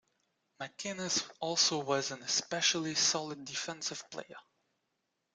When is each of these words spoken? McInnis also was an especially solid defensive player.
McInnis 0.59 1.29
also 1.39 1.77
was 1.77 2.09
an 2.09 2.23
especially 2.23 2.95
solid 2.95 3.45
defensive 3.45 4.03
player. 4.09 4.39